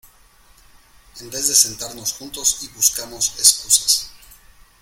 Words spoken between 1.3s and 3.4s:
de sentarnos juntos y buscamos